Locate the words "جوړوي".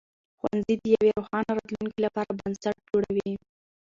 2.89-3.31